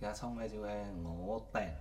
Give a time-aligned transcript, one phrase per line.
[0.00, 0.72] 而家唱嘅就系
[1.02, 1.72] 我笨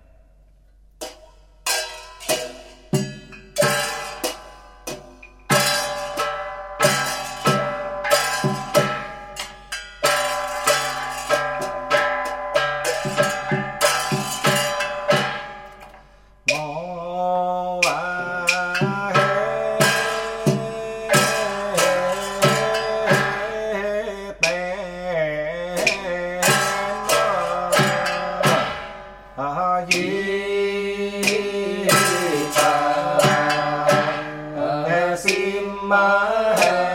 [35.17, 36.92] sim ma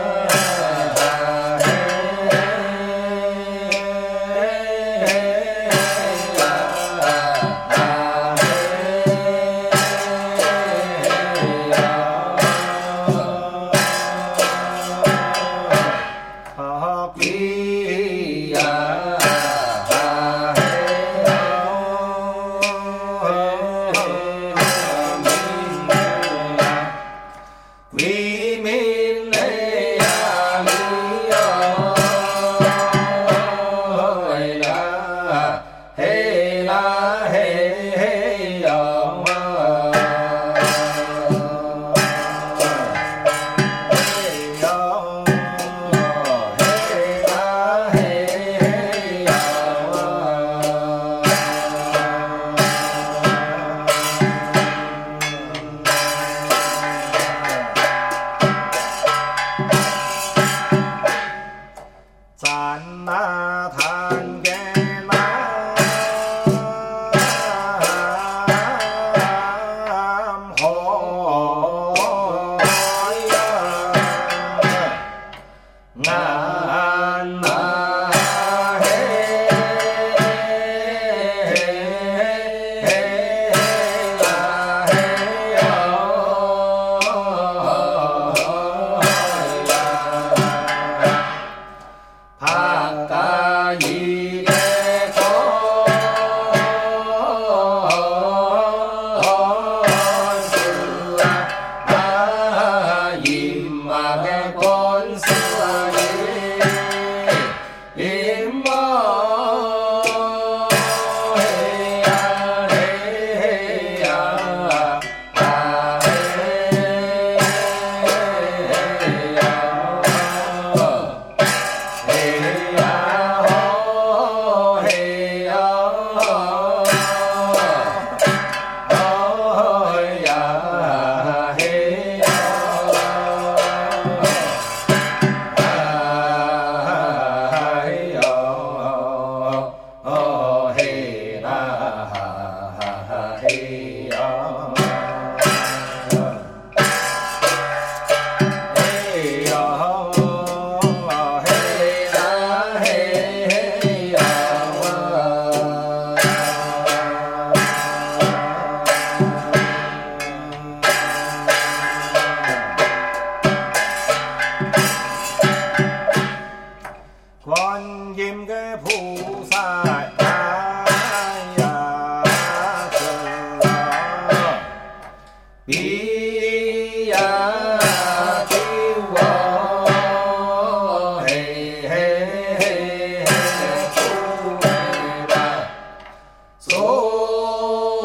[186.69, 186.77] 东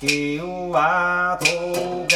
[0.00, 2.09] 九啊，头。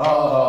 [0.00, 0.39] uh,